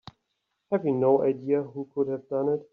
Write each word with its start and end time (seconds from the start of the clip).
Have 0.71 0.83
you 0.87 0.95
no 0.95 1.21
idea 1.21 1.61
who 1.61 1.87
could 1.93 2.07
have 2.07 2.27
done 2.27 2.49
it? 2.49 2.67